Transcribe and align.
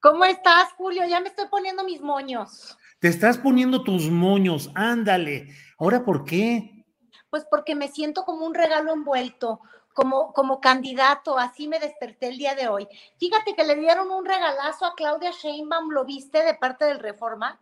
¿Cómo 0.00 0.24
estás, 0.24 0.72
Julio? 0.78 1.04
Ya 1.06 1.20
me 1.20 1.28
estoy 1.28 1.46
poniendo 1.48 1.84
mis 1.84 2.00
moños. 2.00 2.78
Te 3.00 3.08
estás 3.08 3.36
poniendo 3.36 3.84
tus 3.84 4.10
moños, 4.10 4.70
ándale. 4.74 5.48
¿Ahora 5.78 6.04
por 6.04 6.24
qué? 6.24 6.86
Pues 7.28 7.44
porque 7.50 7.74
me 7.74 7.88
siento 7.88 8.24
como 8.24 8.46
un 8.46 8.54
regalo 8.54 8.94
envuelto, 8.94 9.60
como, 9.92 10.32
como 10.32 10.58
candidato, 10.60 11.38
así 11.38 11.68
me 11.68 11.78
desperté 11.78 12.28
el 12.28 12.38
día 12.38 12.54
de 12.54 12.68
hoy. 12.68 12.88
Fíjate 13.18 13.54
que 13.54 13.64
le 13.64 13.76
dieron 13.76 14.10
un 14.10 14.24
regalazo 14.24 14.86
a 14.86 14.94
Claudia 14.94 15.32
Sheinbaum, 15.32 15.90
¿lo 15.90 16.06
viste 16.06 16.44
de 16.44 16.54
parte 16.54 16.86
del 16.86 16.98
Reforma? 16.98 17.60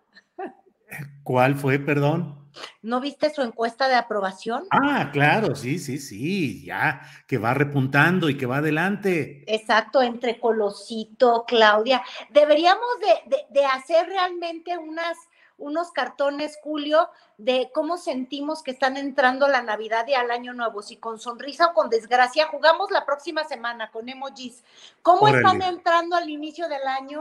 ¿Cuál 1.25 1.56
fue, 1.56 1.81
perdón? 1.81 2.47
¿No 2.82 3.00
viste 3.00 3.32
su 3.32 3.42
encuesta 3.42 3.88
de 3.88 3.94
aprobación? 3.94 4.64
Ah, 4.70 5.10
claro, 5.12 5.54
sí, 5.54 5.78
sí, 5.78 5.98
sí, 5.98 6.64
ya, 6.64 7.00
que 7.26 7.38
va 7.38 7.54
repuntando 7.54 8.28
y 8.28 8.36
que 8.36 8.46
va 8.46 8.58
adelante. 8.58 9.44
Exacto, 9.46 10.02
entre 10.02 10.38
Colosito, 10.40 11.44
Claudia. 11.46 12.02
Deberíamos 12.30 12.86
de, 13.00 13.36
de- 13.36 13.46
de 13.50 13.66
hacer 13.66 14.06
realmente 14.06 14.76
unas, 14.78 15.16
unos 15.56 15.90
cartones, 15.90 16.58
Julio, 16.62 17.08
de 17.36 17.70
cómo 17.74 17.96
sentimos 17.98 18.62
que 18.62 18.70
están 18.70 18.96
entrando 18.96 19.48
la 19.48 19.62
Navidad 19.62 20.06
y 20.06 20.14
al 20.14 20.30
Año 20.30 20.52
Nuevo, 20.54 20.82
si 20.82 20.96
con 20.96 21.18
sonrisa 21.18 21.68
o 21.68 21.74
con 21.74 21.90
desgracia. 21.90 22.46
Jugamos 22.46 22.90
la 22.90 23.04
próxima 23.04 23.44
semana 23.44 23.90
con 23.90 24.08
emojis. 24.08 24.62
¿Cómo 25.02 25.22
Órale. 25.22 25.38
están 25.38 25.62
entrando 25.62 26.16
al 26.16 26.28
inicio 26.28 26.68
del 26.68 26.86
año? 26.86 27.20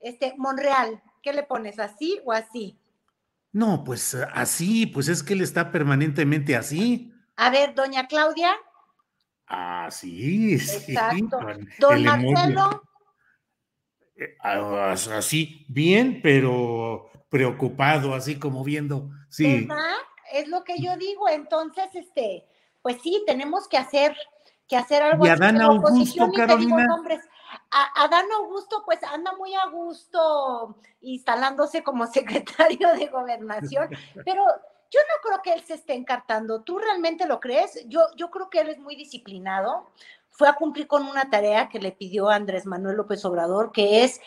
Este, 0.00 0.34
Monreal, 0.36 1.02
¿qué 1.22 1.32
le 1.32 1.42
pones? 1.44 1.78
¿Así 1.78 2.20
o 2.24 2.32
así? 2.32 2.76
No, 3.54 3.84
pues 3.84 4.14
eh, 4.14 4.26
así, 4.34 4.84
pues 4.84 5.06
es 5.06 5.22
que 5.22 5.32
él 5.32 5.40
está 5.40 5.70
permanentemente 5.70 6.56
así. 6.56 7.12
A 7.36 7.50
ver, 7.50 7.74
doña 7.74 8.08
Claudia, 8.08 8.52
Así, 9.46 10.58
sí. 10.58 10.92
exacto. 10.92 11.38
con 11.38 11.68
Don 11.78 11.94
el. 11.96 12.04
Marcelo, 12.04 12.82
Eh, 14.16 14.36
ah, 14.42 14.92
Así, 14.92 15.66
bien, 15.68 16.20
pero 16.20 17.10
preocupado, 17.28 18.14
así 18.14 18.38
como 18.40 18.64
viendo. 18.64 19.10
Sí, 19.28 19.66
¿verdad? 19.66 19.94
Es 20.32 20.48
lo 20.48 20.64
que 20.64 20.80
yo 20.80 20.96
digo. 20.96 21.28
Entonces, 21.28 21.86
este, 21.94 22.44
pues 22.82 23.00
sí, 23.02 23.22
tenemos 23.24 23.68
que 23.68 23.76
hacer, 23.76 24.16
que 24.68 24.76
hacer 24.76 25.02
algo 25.02 25.26
¿Y 25.26 25.28
así 25.28 25.42
Adán 25.42 25.60
Augusto, 25.60 26.02
te 26.02 26.30
digo 26.30 26.46
Carolina? 26.46 26.86
nombres. 26.86 27.20
Adán 27.96 28.26
Augusto, 28.36 28.82
pues 28.84 29.02
anda 29.02 29.32
muy 29.36 29.54
a 29.54 29.66
gusto 29.66 30.76
instalándose 31.00 31.82
como 31.82 32.06
secretario 32.08 32.94
de 32.94 33.06
gobernación, 33.06 33.88
pero 34.24 34.44
yo 34.90 35.00
no 35.00 35.28
creo 35.28 35.42
que 35.42 35.52
él 35.52 35.64
se 35.64 35.74
esté 35.74 35.94
encartando. 35.94 36.62
¿Tú 36.62 36.78
realmente 36.78 37.26
lo 37.26 37.40
crees? 37.40 37.84
Yo, 37.88 38.06
yo 38.16 38.30
creo 38.30 38.48
que 38.48 38.60
él 38.60 38.68
es 38.68 38.78
muy 38.78 38.94
disciplinado. 38.94 39.90
Fue 40.30 40.48
a 40.48 40.54
cumplir 40.54 40.86
con 40.86 41.06
una 41.06 41.30
tarea 41.30 41.68
que 41.68 41.80
le 41.80 41.92
pidió 41.92 42.28
Andrés 42.28 42.64
Manuel 42.66 42.96
López 42.96 43.24
Obrador, 43.24 43.72
que 43.72 44.04
es 44.04 44.20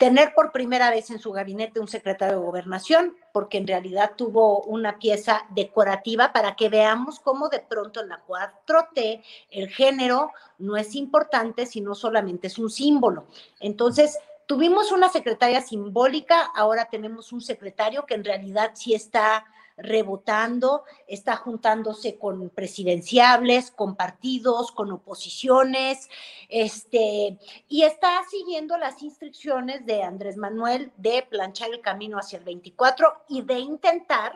tener 0.00 0.32
por 0.34 0.50
primera 0.50 0.90
vez 0.90 1.10
en 1.10 1.18
su 1.18 1.30
gabinete 1.30 1.78
un 1.78 1.86
secretario 1.86 2.36
de 2.36 2.46
gobernación, 2.46 3.18
porque 3.34 3.58
en 3.58 3.66
realidad 3.66 4.12
tuvo 4.16 4.62
una 4.62 4.98
pieza 4.98 5.42
decorativa 5.50 6.32
para 6.32 6.56
que 6.56 6.70
veamos 6.70 7.20
cómo 7.20 7.50
de 7.50 7.60
pronto 7.60 8.00
en 8.00 8.08
la 8.08 8.24
4T 8.26 9.22
el 9.50 9.68
género 9.68 10.32
no 10.56 10.78
es 10.78 10.94
importante, 10.94 11.66
sino 11.66 11.94
solamente 11.94 12.46
es 12.46 12.58
un 12.58 12.70
símbolo. 12.70 13.26
Entonces, 13.60 14.18
tuvimos 14.46 14.90
una 14.90 15.10
secretaria 15.10 15.60
simbólica, 15.60 16.50
ahora 16.56 16.86
tenemos 16.86 17.30
un 17.30 17.42
secretario 17.42 18.06
que 18.06 18.14
en 18.14 18.24
realidad 18.24 18.70
sí 18.72 18.94
está 18.94 19.44
rebotando, 19.82 20.84
está 21.06 21.36
juntándose 21.36 22.18
con 22.18 22.50
presidenciables, 22.50 23.70
con 23.70 23.96
partidos, 23.96 24.72
con 24.72 24.92
oposiciones, 24.92 26.08
este, 26.48 27.38
y 27.68 27.82
está 27.82 28.22
siguiendo 28.30 28.76
las 28.78 29.02
instrucciones 29.02 29.86
de 29.86 30.02
Andrés 30.02 30.36
Manuel 30.36 30.92
de 30.96 31.26
planchar 31.28 31.70
el 31.70 31.80
camino 31.80 32.18
hacia 32.18 32.38
el 32.38 32.44
24 32.44 33.24
y 33.28 33.42
de 33.42 33.58
intentar 33.58 34.34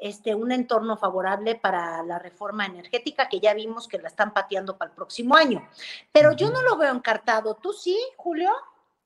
este, 0.00 0.34
un 0.34 0.50
entorno 0.50 0.96
favorable 0.96 1.56
para 1.56 2.02
la 2.02 2.18
reforma 2.18 2.64
energética 2.64 3.28
que 3.28 3.38
ya 3.38 3.52
vimos 3.52 3.86
que 3.86 3.98
la 3.98 4.08
están 4.08 4.32
pateando 4.32 4.78
para 4.78 4.90
el 4.90 4.96
próximo 4.96 5.36
año. 5.36 5.68
Pero 6.10 6.32
yo 6.32 6.50
no 6.50 6.62
lo 6.62 6.76
veo 6.78 6.94
encartado. 6.94 7.54
¿Tú 7.56 7.74
sí, 7.74 7.98
Julio? 8.16 8.50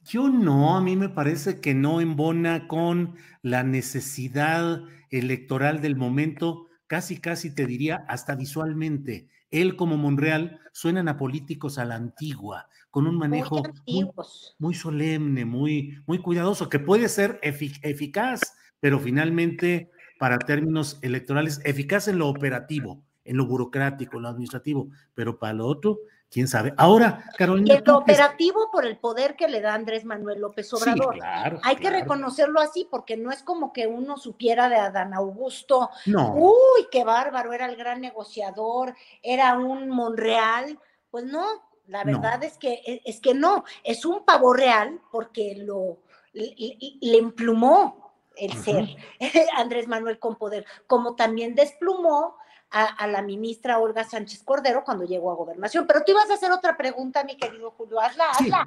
Yo 0.05 0.29
no, 0.29 0.77
a 0.77 0.81
mí 0.81 0.97
me 0.97 1.09
parece 1.09 1.61
que 1.61 1.75
no 1.75 2.01
embona 2.01 2.69
con 2.69 3.17
la 3.43 3.63
necesidad 3.63 4.83
electoral 5.11 5.81
del 5.81 5.97
momento, 5.97 6.67
casi, 6.87 7.21
casi 7.21 7.55
te 7.55 7.67
diría, 7.67 8.05
hasta 8.09 8.35
visualmente. 8.35 9.29
Él 9.51 9.77
como 9.77 9.97
Monreal 9.97 10.61
suenan 10.73 11.09
a 11.09 11.17
políticos 11.17 11.79
a 11.79 11.85
la 11.85 11.95
antigua, 11.95 12.69
con 12.91 13.07
un 13.07 13.17
manejo 13.17 13.63
Muy 13.87 14.11
muy, 14.59 14.75
solemne, 14.75 15.45
muy, 15.45 15.99
muy 16.07 16.19
cuidadoso, 16.19 16.69
que 16.69 16.79
puede 16.79 17.09
ser 17.09 17.41
efi- 17.43 17.79
eficaz, 17.83 18.41
pero 18.81 18.99
finalmente 18.99 19.91
para 20.19 20.39
términos 20.39 20.99
electorales, 21.03 21.61
eficaz 21.65 22.09
en 22.09 22.19
lo 22.19 22.29
operativo, 22.29 23.05
en 23.25 23.37
lo 23.37 23.47
burocrático, 23.47 24.17
en 24.17 24.23
lo 24.25 24.29
administrativo, 24.29 24.89
pero 25.15 25.39
para 25.39 25.53
lo 25.55 25.67
otro, 25.67 25.99
quién 26.31 26.49
sabe. 26.49 26.75
Ahora, 26.77 27.25
Carolina, 27.39 27.81
que- 27.81 27.91
operativo 27.91 28.69
por 28.73 28.85
el 28.85 28.99
poder 28.99 29.37
que 29.37 29.49
le 29.49 29.61
da 29.61 29.75
Andrés 29.75 30.05
Manuel 30.05 30.41
López 30.41 30.69
Sí, 30.69 30.77
Obrador. 30.77 31.15
claro, 31.15 31.59
Hay 31.63 31.77
que 31.77 31.91
reconocerlo 31.91 32.61
así, 32.61 32.87
porque 32.91 33.17
no 33.17 33.31
es 33.31 33.43
como 33.43 33.73
que 33.73 33.87
uno 33.87 34.17
supiera 34.17 34.69
de 34.69 34.77
Adán 34.77 35.15
Augusto, 35.15 35.91
No. 36.07 36.35
uy, 36.35 36.87
qué 36.91 37.05
bárbaro, 37.05 37.53
era 37.53 37.67
el 37.67 37.77
gran 37.77 38.01
negociador, 38.01 38.95
era 39.23 39.57
un 39.59 39.89
Monreal. 39.89 40.79
Pues 41.11 41.25
no, 41.25 41.45
la 41.87 42.03
No. 42.05 42.21
verdad 42.21 42.43
es 42.43 42.59
que 42.59 42.81
e, 42.85 43.01
es 43.05 43.21
que 43.21 43.35
no, 43.35 43.65
es 43.85 44.05
un 44.05 44.25
pavo 44.25 44.53
real 44.53 45.01
porque 45.13 45.55
lo 45.57 45.99
le, 46.33 47.17
emplumó 47.17 48.13
el 48.37 48.53
ser 48.55 48.89
Andrés 49.57 49.87
Manuel 49.87 50.19
con 50.19 50.35
poder, 50.35 50.67
como 50.89 51.15
también 51.15 51.55
desplumó 51.55 52.37
a, 52.75 52.85
a 52.87 53.07
la 53.07 53.23
ministra 53.23 53.79
Olga 53.79 54.05
Sánchez 54.05 54.43
Cordero 54.45 54.83
cuando 54.85 55.05
llegó 55.07 55.31
a 55.31 55.35
gobernación. 55.37 55.87
Pero 55.87 56.01
tú 56.05 56.13
ibas 56.13 56.29
a 56.31 56.35
hacer 56.35 56.51
otra 56.53 56.77
pregunta, 56.77 57.25
mi 57.25 57.37
querido 57.37 57.71
Julio, 57.71 58.01
hazla, 58.01 58.25
Sí, 58.39 58.45
hazla. 58.51 58.67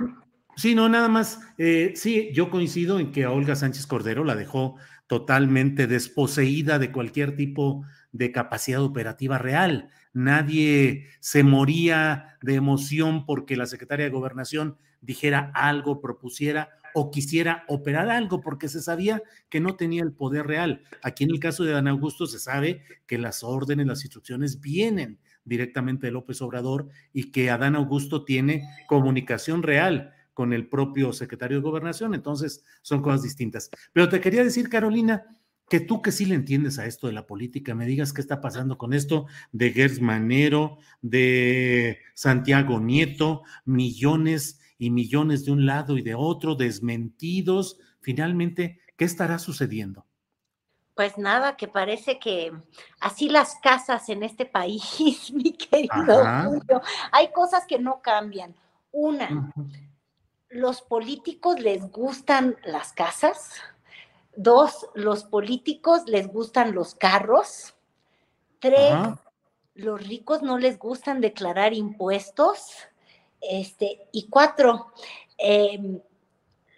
sí, 0.56 0.74
no, 0.75 0.88
nada 0.89 1.07
más. 1.09 1.39
eh, 1.57 1.94
sí, 1.95 2.31
yo 2.33 2.50
coincido 2.50 3.00
en 3.00 3.12
que 3.12 3.25
a 3.25 3.31
Olga 3.31 3.56
Sánchez 3.56 3.86
Cordero 3.86 4.24
la 4.24 4.36
dejó 4.36 4.77
totalmente 5.07 5.88
desposeída 5.88 6.80
de 6.80 6.92
cualquier 6.92 7.36
tipo 7.36 7.83
de 8.12 8.31
capacidad 8.31 8.81
operativa 8.81 9.38
real. 9.38 9.89
Nadie 10.13 11.07
se 11.19 11.44
moría 11.44 12.38
de 12.42 12.56
emoción 12.56 13.25
porque 13.25 13.56
la 13.57 13.65
secretaria 13.68 14.06
de 14.06 14.12
Gobernación 14.12 14.77
dijera 15.01 15.51
algo, 15.54 16.01
propusiera 16.01 16.69
o 16.99 17.11
quisiera 17.11 17.63
operar 17.67 18.09
algo, 18.09 18.41
porque 18.41 18.67
se 18.67 18.81
sabía 18.81 19.21
que 19.49 19.59
no 19.59 19.75
tenía 19.75 20.01
el 20.01 20.13
poder 20.13 20.47
real. 20.47 20.81
Aquí 21.03 21.25
en 21.25 21.29
el 21.29 21.39
caso 21.39 21.63
de 21.63 21.71
Dan 21.71 21.88
Augusto 21.88 22.25
se 22.25 22.39
sabe 22.39 22.81
que 23.05 23.19
las 23.19 23.44
órdenes, 23.44 23.85
las 23.85 24.03
instrucciones 24.03 24.61
vienen 24.61 25.19
directamente 25.45 26.07
de 26.07 26.11
López 26.11 26.41
Obrador 26.41 26.88
y 27.13 27.29
que 27.29 27.51
Adán 27.51 27.75
Augusto 27.75 28.25
tiene 28.25 28.63
comunicación 28.88 29.61
real 29.61 30.11
con 30.33 30.53
el 30.53 30.69
propio 30.69 31.13
secretario 31.13 31.57
de 31.57 31.63
gobernación, 31.63 32.15
entonces 32.15 32.63
son 32.81 33.03
cosas 33.03 33.21
distintas. 33.21 33.69
Pero 33.94 34.09
te 34.09 34.19
quería 34.19 34.44
decir, 34.44 34.67
Carolina, 34.67 35.38
que 35.69 35.79
tú 35.79 36.01
que 36.01 36.11
sí 36.11 36.25
le 36.25 36.33
entiendes 36.33 36.79
a 36.79 36.88
esto 36.88 37.05
de 37.05 37.13
la 37.13 37.27
política, 37.27 37.75
me 37.75 37.85
digas 37.85 38.11
qué 38.11 38.21
está 38.21 38.41
pasando 38.41 38.79
con 38.79 38.94
esto 38.94 39.27
de 39.51 39.71
Gers 39.71 40.01
Manero, 40.01 40.79
de 41.03 41.99
Santiago 42.15 42.79
Nieto, 42.79 43.44
millones 43.65 44.61
y 44.77 44.89
millones 44.89 45.45
de 45.45 45.51
un 45.51 45.65
lado 45.65 45.97
y 45.97 46.01
de 46.01 46.15
otro, 46.15 46.56
desmentidos. 46.56 47.77
Finalmente, 48.01 48.79
¿qué 48.95 49.06
estará 49.06 49.39
sucediendo? 49.39 50.06
Pues 50.95 51.18
nada, 51.18 51.56
que 51.57 51.68
parece 51.68 52.18
que 52.18 52.51
así 53.00 53.29
las 53.29 53.56
casas 53.62 54.09
en 54.09 54.24
este 54.24 54.45
país, 54.45 55.31
mi 55.33 55.53
querido 55.53 56.25
Julio, 56.44 56.81
hay 57.12 57.31
cosas 57.31 57.65
que 57.68 57.77
no 57.77 58.01
cambian. 58.01 58.56
Una, 58.91 59.53
los 60.50 60.81
políticos 60.81 61.59
les 61.59 61.91
gustan 61.91 62.57
las 62.63 62.94
casas. 62.94 63.62
Dos, 64.35 64.88
los 64.95 65.23
políticos 65.23 66.03
les 66.07 66.27
gustan 66.27 66.73
los 66.73 66.95
carros. 66.95 67.75
Tres, 68.59 68.95
los 69.75 70.07
ricos 70.07 70.41
no 70.41 70.57
les 70.57 70.80
gustan 70.80 71.21
declarar 71.21 71.73
impuestos. 71.73 72.88
Este, 73.41 74.07
y 74.11 74.27
cuatro, 74.27 74.87
em, 75.37 75.99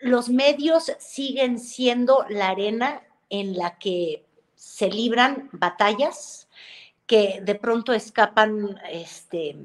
los 0.02 0.30
medios 0.30 0.92
siguen 1.00 1.60
siendo 1.60 2.26
la 2.30 2.50
arena 2.50 3.04
en 3.30 3.58
la 3.58 3.78
que 3.78 4.26
se 4.56 4.90
libran 4.90 5.50
batallas 5.52 6.48
que 7.06 7.42
de 7.42 7.56
pronto 7.56 7.94
escapan 7.94 8.80
este, 8.92 9.58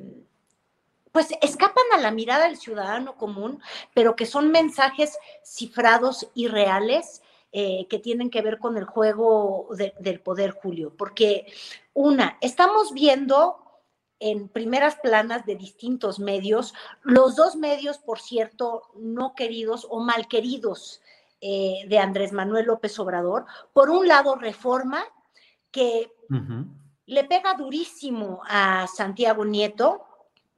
pues 1.14 1.28
escapan 1.42 1.84
a 1.94 1.98
la 1.98 2.10
mirada 2.10 2.46
del 2.46 2.56
ciudadano 2.56 3.16
común, 3.16 3.60
pero 3.94 4.16
que 4.16 4.26
son 4.26 4.50
mensajes 4.50 5.16
cifrados 5.44 6.28
y 6.34 6.48
reales 6.48 7.22
eh, 7.52 7.86
que 7.88 8.00
tienen 8.00 8.30
que 8.30 8.42
ver 8.42 8.58
con 8.58 8.76
el 8.76 8.84
juego 8.84 9.68
del 10.00 10.20
poder, 10.20 10.50
Julio. 10.50 10.92
Porque, 10.96 11.46
una, 11.92 12.36
estamos 12.40 12.92
viendo 12.92 13.63
en 14.20 14.48
primeras 14.48 14.96
planas 14.96 15.44
de 15.44 15.56
distintos 15.56 16.18
medios, 16.18 16.74
los 17.02 17.36
dos 17.36 17.56
medios, 17.56 17.98
por 17.98 18.20
cierto, 18.20 18.82
no 18.96 19.34
queridos 19.34 19.86
o 19.90 20.00
mal 20.00 20.28
queridos 20.28 21.00
eh, 21.40 21.84
de 21.88 21.98
Andrés 21.98 22.32
Manuel 22.32 22.66
López 22.66 22.98
Obrador. 22.98 23.44
Por 23.72 23.90
un 23.90 24.08
lado, 24.08 24.36
Reforma, 24.36 25.04
que 25.70 26.10
le 27.06 27.24
pega 27.24 27.54
durísimo 27.54 28.40
a 28.48 28.86
Santiago 28.86 29.44
Nieto, 29.44 30.06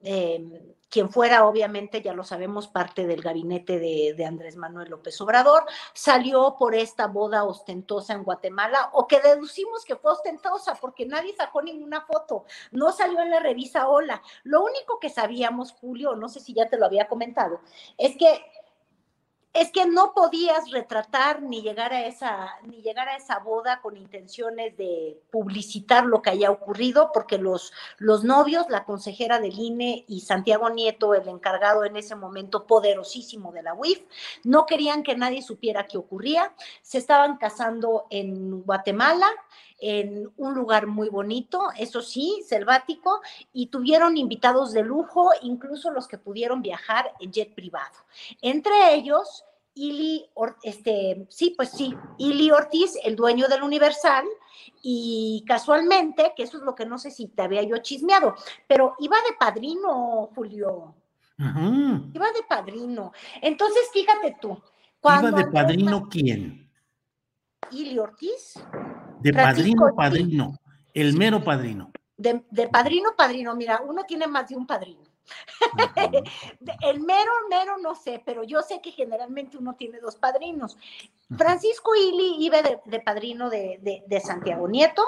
eh, 0.01 0.76
quien 0.89 1.11
fuera, 1.11 1.47
obviamente, 1.47 2.03
ya 2.03 2.15
lo 2.15 2.25
sabemos, 2.25 2.69
parte 2.69 3.07
del 3.07 3.23
gabinete 3.23 3.79
de, 3.79 4.25
Andrés 4.27 4.57
Manuel 4.57 4.91
López 4.91 5.21
Obrador, 5.21 5.65
salió 5.93 6.57
por 6.59 6.75
esta 6.75 7.07
boda 7.07 7.45
ostentosa 7.45 8.13
en 8.13 8.25
Guatemala, 8.25 8.91
o 8.93 9.07
que 9.07 9.21
deducimos 9.21 9.85
que 9.85 9.97
fue 9.97 10.13
ostentosa 10.13 10.75
porque 10.75 11.07
nadie 11.07 11.35
sacó 11.37 11.63
ninguna 11.63 12.03
foto, 12.03 12.45
no 12.71 12.93
salió 12.93 13.21
en 13.21 13.31
la 13.31 13.41
revista 13.41 13.89
Hola. 13.89 14.23
Lo 14.45 14.63
único 14.63 14.99
que 14.99 15.11
sabíamos, 15.11 15.73
Julio, 15.73 16.15
no 16.17 16.29
sé 16.29 16.41
si 16.41 16.55
ya 16.55 16.69
te 16.69 16.79
lo 16.79 16.87
había 16.87 17.09
comentado, 17.09 17.61
es 17.99 18.17
que 18.17 18.45
es 19.57 19.71
que 19.73 19.87
no 19.87 20.13
podías 20.13 20.71
retratar 20.71 21.41
ni 21.41 21.63
llegar 21.63 21.93
a 21.95 22.07
esa 22.07 22.57
ni 22.65 22.83
llegar 22.83 23.09
a 23.09 23.17
esa 23.17 23.39
boda 23.39 23.81
con 23.81 23.97
intenciones 23.97 24.77
de 24.77 25.19
publicitar 25.31 26.05
lo 26.05 26.21
que 26.21 26.31
haya 26.31 26.51
ocurrido 26.51 27.11
porque 27.13 27.39
los 27.39 27.73
los 27.97 28.23
novios 28.23 28.67
la 28.69 28.85
consejera 28.85 29.41
del 29.41 29.59
INE 29.59 30.05
y 30.09 30.21
Santiago 30.21 30.69
Nieto 30.69 31.15
el 31.15 31.27
encargado 31.29 31.85
en 31.85 31.97
ese 31.97 32.15
momento 32.15 32.67
poderosísimo 32.67 33.51
de 33.53 33.63
la 33.63 33.73
UIF 33.73 34.03
no 34.45 34.67
querían 34.67 35.03
que 35.03 35.17
nadie 35.17 35.43
supiera 35.43 35.87
qué 35.87 35.99
ocurría. 35.99 36.55
Se 36.83 36.99
estaban 36.99 37.37
casando 37.39 38.07
en 38.11 38.63
Guatemala 38.63 39.29
en 39.79 40.31
un 40.37 40.55
lugar 40.55 40.87
muy 40.87 41.09
bonito, 41.09 41.69
eso 41.79 42.03
sí, 42.03 42.43
selvático, 42.47 43.21
y 43.53 43.67
tuvieron 43.67 44.17
invitados 44.17 44.73
de 44.73 44.83
lujo, 44.83 45.31
incluso 45.43 45.91
los 45.91 46.09
que 46.09 46.19
pudieron 46.19 46.63
viajar 46.63 47.13
en 47.21 47.33
jet 47.33 47.55
privado. 47.55 47.95
Entre 48.41 48.95
ellos, 48.95 49.45
Ili, 49.75 50.25
este, 50.63 51.27
sí, 51.29 51.53
pues 51.57 51.71
sí, 51.71 51.95
Ili 52.19 52.51
Ortiz, 52.51 52.99
el 53.05 53.17
dueño 53.17 53.49
del 53.49 53.63
Universal, 53.63 54.25
y 54.83 55.45
casualmente, 55.47 56.33
que 56.37 56.45
eso 56.45 56.57
es 56.57 56.63
lo 56.63 56.75
que 56.75 56.87
no 56.87 56.99
sé 56.99 57.11
si 57.11 57.29
te 57.29 57.43
había 57.43 57.63
yo 57.63 57.79
chismeado, 57.79 58.35
pero 58.67 58.95
iba 58.99 59.17
de 59.29 59.37
padrino, 59.39 60.31
Julio. 60.35 60.95
Iba 61.39 62.27
de 62.33 62.43
padrino. 62.49 63.13
Entonces, 63.43 63.83
fíjate 63.93 64.39
tú. 64.41 64.59
¿Iba 65.03 65.31
de 65.31 65.47
padrino 65.47 66.09
quién? 66.09 66.71
Ili 67.71 67.99
Ortiz. 67.99 68.55
De 69.21 69.33
padrino, 69.33 69.95
padrino, 69.97 70.59
el 70.95 71.17
mero 71.17 71.43
padrino. 71.43 71.91
De, 72.17 72.45
de 72.51 72.69
padrino, 72.69 73.11
padrino, 73.17 73.55
mira, 73.55 73.83
uno 73.87 74.05
tiene 74.05 74.27
más 74.27 74.49
de 74.49 74.57
un 74.57 74.67
padrino. 74.67 75.07
el 76.83 77.01
mero, 77.01 77.33
mero 77.51 77.79
no 77.79 77.95
sé, 77.95 78.23
pero 78.25 78.45
yo 78.45 78.63
sé 78.63 78.81
que 78.81 78.93
generalmente 78.93 79.57
uno 79.57 79.75
tiene 79.75 80.01
dos 80.01 80.17
padrinos. 80.17 80.77
Francisco 81.37 81.95
Ili 81.97 82.45
iba 82.45 82.63
de, 82.63 83.01
padrino 83.01 83.51
de, 83.51 84.23
Santiago 84.25 84.69
Nieto, 84.69 85.03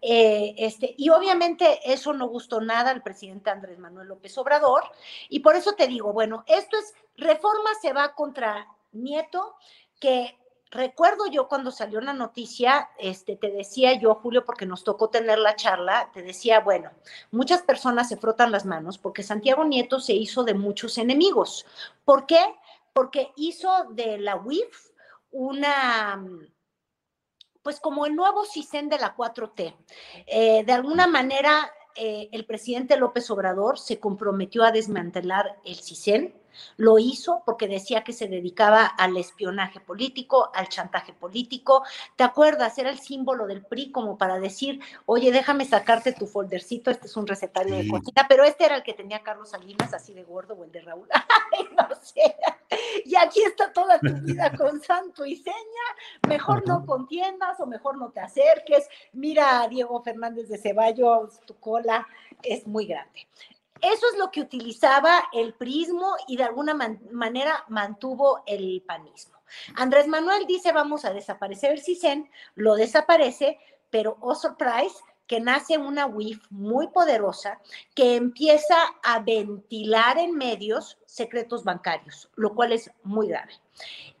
eh, 0.00 0.54
este, 0.56 0.94
y 0.96 1.10
obviamente 1.10 1.78
eso 1.84 2.12
no 2.12 2.26
gustó 2.28 2.60
nada 2.60 2.90
al 2.90 3.02
presidente 3.02 3.50
Andrés 3.50 3.78
Manuel 3.78 4.08
López 4.08 4.36
Obrador, 4.38 4.84
y 5.28 5.40
por 5.40 5.54
eso 5.54 5.74
te 5.74 5.86
digo, 5.86 6.12
bueno, 6.12 6.44
esto 6.46 6.76
es, 6.78 6.94
reforma 7.16 7.70
se 7.80 7.92
va 7.92 8.14
contra 8.14 8.66
Nieto, 8.92 9.56
que 10.00 10.38
recuerdo 10.72 11.26
yo 11.26 11.46
cuando 11.48 11.70
salió 11.70 12.00
la 12.00 12.14
noticia, 12.14 12.90
este, 12.98 13.36
te 13.36 13.50
decía 13.50 13.92
yo, 13.98 14.14
Julio, 14.16 14.44
porque 14.44 14.66
nos 14.66 14.82
tocó 14.82 15.10
tener 15.10 15.38
la 15.38 15.54
charla, 15.54 16.10
te 16.12 16.22
decía, 16.22 16.60
bueno, 16.60 16.90
muchas 17.30 17.62
personas 17.62 18.08
se 18.08 18.16
frotan 18.16 18.50
las 18.50 18.64
manos 18.64 18.98
porque 18.98 19.22
Santiago 19.22 19.64
Nieto 19.64 20.00
se 20.00 20.14
hizo 20.14 20.42
de 20.44 20.54
muchos 20.54 20.98
enemigos. 20.98 21.66
¿Por 22.04 22.26
qué? 22.26 22.40
Porque 22.92 23.32
hizo 23.36 23.70
de 23.90 24.18
la 24.18 24.36
UIF 24.36 24.90
una, 25.30 26.24
pues 27.62 27.78
como 27.78 28.06
el 28.06 28.16
nuevo 28.16 28.44
CISEN 28.44 28.88
de 28.88 28.98
la 28.98 29.14
4T. 29.14 29.76
Eh, 30.26 30.64
de 30.64 30.72
alguna 30.72 31.06
manera, 31.06 31.70
eh, 31.94 32.30
el 32.32 32.46
presidente 32.46 32.96
López 32.96 33.30
Obrador 33.30 33.78
se 33.78 34.00
comprometió 34.00 34.64
a 34.64 34.72
desmantelar 34.72 35.58
el 35.64 35.76
CISEN, 35.76 36.34
lo 36.76 36.98
hizo 36.98 37.42
porque 37.44 37.68
decía 37.68 38.04
que 38.04 38.12
se 38.12 38.28
dedicaba 38.28 38.86
al 38.86 39.16
espionaje 39.16 39.80
político, 39.80 40.50
al 40.54 40.68
chantaje 40.68 41.12
político. 41.12 41.84
¿Te 42.16 42.24
acuerdas? 42.24 42.78
Era 42.78 42.90
el 42.90 42.98
símbolo 42.98 43.46
del 43.46 43.64
PRI 43.64 43.90
como 43.92 44.18
para 44.18 44.38
decir, 44.38 44.80
oye, 45.06 45.32
déjame 45.32 45.64
sacarte 45.64 46.12
tu 46.12 46.26
foldercito, 46.26 46.90
este 46.90 47.06
es 47.06 47.16
un 47.16 47.26
recetario 47.26 47.76
de 47.76 47.88
cocina, 47.88 48.26
pero 48.28 48.44
este 48.44 48.64
era 48.64 48.76
el 48.76 48.82
que 48.82 48.94
tenía 48.94 49.22
Carlos 49.22 49.50
Salinas, 49.50 49.92
así 49.94 50.14
de 50.14 50.24
gordo, 50.24 50.54
o 50.54 50.64
el 50.64 50.72
de 50.72 50.80
Raúl. 50.80 51.08
no 51.76 51.88
sé. 52.00 52.36
Y 53.04 53.16
aquí 53.16 53.42
está 53.42 53.72
toda 53.72 53.98
tu 53.98 54.12
vida 54.22 54.56
con 54.56 54.80
santo 54.80 55.26
y 55.26 55.36
seña. 55.36 55.56
Mejor 56.28 56.66
no 56.66 56.86
contiendas 56.86 57.60
o 57.60 57.66
mejor 57.66 57.98
no 57.98 58.10
te 58.10 58.20
acerques. 58.20 58.88
Mira, 59.12 59.66
Diego 59.68 60.02
Fernández 60.02 60.48
de 60.48 60.58
Ceballos, 60.58 61.40
tu 61.46 61.54
cola 61.56 62.06
es 62.42 62.66
muy 62.66 62.86
grande. 62.86 63.26
Eso 63.82 64.06
es 64.12 64.16
lo 64.16 64.30
que 64.30 64.40
utilizaba 64.40 65.24
el 65.32 65.54
prismo 65.54 66.14
y 66.28 66.36
de 66.36 66.44
alguna 66.44 66.72
manera 67.10 67.64
mantuvo 67.68 68.44
el 68.46 68.82
panismo. 68.86 69.38
Andrés 69.74 70.06
Manuel 70.06 70.46
dice 70.46 70.72
vamos 70.72 71.04
a 71.04 71.12
desaparecer 71.12 71.72
el 71.72 71.82
CISEN, 71.82 72.30
lo 72.54 72.76
desaparece, 72.76 73.58
pero 73.90 74.16
oh 74.20 74.36
surprise, 74.36 74.94
que 75.26 75.40
nace 75.40 75.78
una 75.78 76.06
WIF 76.06 76.40
muy 76.50 76.88
poderosa 76.88 77.60
que 77.94 78.16
empieza 78.16 78.76
a 79.02 79.20
ventilar 79.20 80.18
en 80.18 80.36
medios 80.36 80.98
secretos 81.06 81.64
bancarios, 81.64 82.28
lo 82.36 82.54
cual 82.54 82.72
es 82.72 82.90
muy 83.02 83.28
grave. 83.28 83.52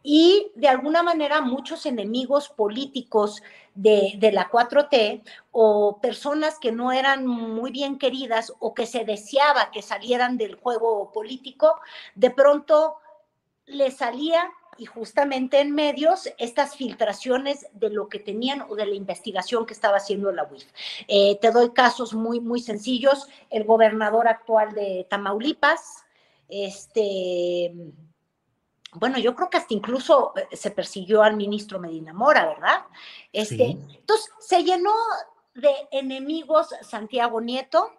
Y 0.02 0.50
de 0.54 0.68
alguna 0.68 1.02
manera 1.02 1.40
muchos 1.40 1.86
enemigos 1.86 2.48
políticos 2.48 3.42
de, 3.74 4.30
la 4.32 4.50
4T 4.50 5.22
o 5.52 5.98
personas 6.00 6.58
que 6.58 6.72
no 6.72 6.92
eran 6.92 7.26
muy 7.26 7.70
bien 7.70 7.98
queridas 7.98 8.52
o 8.58 8.74
que 8.74 8.86
se 8.86 9.04
deseaba 9.04 9.70
que 9.70 9.82
salieran 9.82 10.36
del 10.36 10.56
juego 10.56 11.12
político, 11.12 11.80
de 12.14 12.30
pronto 12.30 12.96
le 13.66 13.90
salía 13.90 14.50
y 14.78 14.86
justamente 14.86 15.60
en 15.60 15.74
medios 15.74 16.28
estas 16.38 16.76
filtraciones 16.76 17.66
de 17.72 17.90
lo 17.90 18.08
que 18.08 18.18
tenían 18.18 18.62
o 18.68 18.74
de 18.74 18.86
la 18.86 18.94
investigación 18.94 19.66
que 19.66 19.74
estaba 19.74 19.98
haciendo 19.98 20.32
la 20.32 20.44
UIF. 20.44 20.64
Eh, 21.08 21.38
te 21.40 21.50
doy 21.50 21.70
casos 21.70 22.14
muy, 22.14 22.40
muy 22.40 22.60
sencillos. 22.60 23.28
El 23.50 23.64
gobernador 23.64 24.28
actual 24.28 24.72
de 24.72 25.06
Tamaulipas, 25.08 26.04
este, 26.48 27.72
bueno, 28.94 29.18
yo 29.18 29.34
creo 29.34 29.50
que 29.50 29.58
hasta 29.58 29.74
incluso 29.74 30.32
eh, 30.36 30.56
se 30.56 30.70
persiguió 30.70 31.22
al 31.22 31.36
ministro 31.36 31.78
Medina 31.78 32.12
Mora, 32.12 32.46
¿verdad? 32.46 32.84
Este, 33.32 33.70
Entonces, 33.70 34.30
se 34.40 34.62
llenó 34.62 34.92
de 35.54 35.72
enemigos 35.90 36.68
Santiago 36.82 37.40
Nieto 37.40 37.90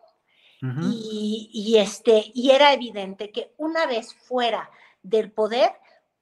y, 0.81 1.49
y, 1.51 1.77
este, 1.77 2.31
y 2.33 2.51
era 2.51 2.71
evidente 2.71 3.31
que 3.31 3.53
una 3.57 3.85
vez 3.85 4.13
fuera 4.13 4.71
del 5.01 5.29
poder 5.29 5.73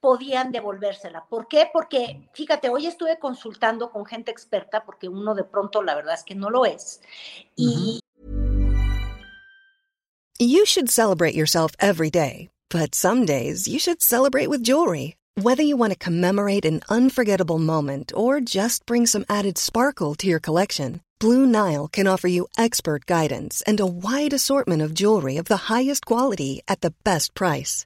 podían 0.01 0.51
devolvérsela. 0.51 1.25
¿Por 1.29 1.47
qué? 1.47 1.69
Porque, 1.71 2.27
fíjate, 2.33 2.69
hoy 2.69 2.87
estuve 2.87 3.19
consultando 3.19 3.91
con 3.91 4.05
gente 4.05 4.31
experta, 4.31 4.83
porque 4.83 5.07
uno 5.07 5.35
de 5.35 5.43
pronto 5.43 5.83
la 5.83 5.95
verdad 5.95 6.15
es 6.15 6.23
que 6.23 6.35
no 6.35 6.49
lo 6.49 6.65
es. 6.65 7.01
Y... 7.55 7.99
You 10.39 10.65
should 10.65 10.89
celebrate 10.89 11.35
yourself 11.35 11.73
every 11.79 12.09
day, 12.09 12.49
but 12.69 12.95
some 12.95 13.25
days 13.25 13.67
you 13.67 13.77
should 13.77 14.01
celebrate 14.01 14.49
with 14.49 14.63
jewelry. 14.63 15.15
Whether 15.35 15.63
you 15.63 15.77
want 15.77 15.93
to 15.93 15.99
commemorate 15.99 16.65
an 16.65 16.81
unforgettable 16.89 17.59
moment 17.59 18.11
or 18.15 18.41
just 18.41 18.85
bring 18.85 19.05
some 19.05 19.23
added 19.29 19.57
sparkle 19.57 20.15
to 20.15 20.27
your 20.27 20.39
collection, 20.39 21.01
Blue 21.19 21.45
Nile 21.45 21.87
can 21.87 22.07
offer 22.07 22.27
you 22.27 22.47
expert 22.57 23.05
guidance 23.05 23.61
and 23.67 23.79
a 23.79 23.85
wide 23.85 24.33
assortment 24.33 24.81
of 24.81 24.95
jewelry 24.95 25.37
of 25.37 25.45
the 25.45 25.69
highest 25.69 26.05
quality 26.05 26.61
at 26.67 26.81
the 26.81 26.93
best 27.03 27.35
price. 27.35 27.85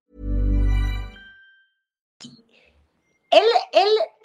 Él, 3.31 3.45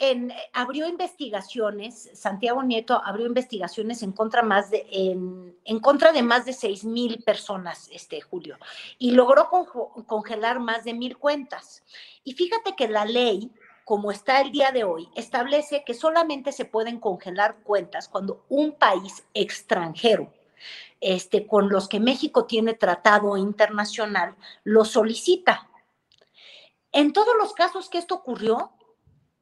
él 0.00 0.34
abrió 0.52 0.88
investigaciones, 0.88 2.10
Santiago 2.14 2.64
Nieto 2.64 3.00
abrió 3.04 3.24
investigaciones 3.26 4.02
en 4.02 4.10
contra, 4.10 4.42
más 4.42 4.70
de, 4.70 4.84
en, 4.90 5.80
contra 5.80 6.10
de 6.10 6.24
más 6.24 6.44
de 6.44 6.52
6 6.52 6.84
mil 6.84 7.22
personas, 7.22 7.88
este 7.92 8.20
Julio, 8.20 8.58
y 8.98 9.12
logró 9.12 9.48
con, 9.48 9.64
congelar 10.06 10.58
más 10.58 10.82
de 10.82 10.92
mil 10.92 11.16
cuentas. 11.18 11.84
Y 12.24 12.32
fíjate 12.32 12.74
que 12.74 12.88
la 12.88 13.04
ley, 13.04 13.52
como 13.84 14.10
está 14.10 14.40
el 14.40 14.50
día 14.50 14.72
de 14.72 14.82
hoy, 14.82 15.08
establece 15.14 15.84
que 15.84 15.94
solamente 15.94 16.50
se 16.50 16.64
pueden 16.64 16.98
congelar 16.98 17.58
cuentas 17.62 18.08
cuando 18.08 18.44
un 18.48 18.72
país 18.72 19.24
extranjero, 19.34 20.32
este, 21.00 21.46
con 21.46 21.68
los 21.68 21.88
que 21.88 22.00
México 22.00 22.46
tiene 22.46 22.74
tratado 22.74 23.36
internacional, 23.36 24.34
lo 24.64 24.84
solicita. 24.84 25.70
En 26.90 27.12
todos 27.12 27.36
los 27.38 27.52
casos 27.52 27.88
que 27.88 27.98
esto 27.98 28.16
ocurrió, 28.16 28.72